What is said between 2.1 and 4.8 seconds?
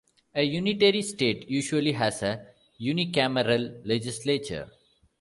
a unicameral legislature.